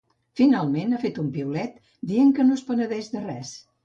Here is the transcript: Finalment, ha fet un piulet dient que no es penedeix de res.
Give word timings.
Finalment, 0.39 0.95
ha 0.97 1.01
fet 1.03 1.19
un 1.23 1.27
piulet 1.35 1.75
dient 2.13 2.31
que 2.39 2.47
no 2.47 2.57
es 2.61 2.65
penedeix 2.71 3.11
de 3.17 3.23
res. 3.27 3.53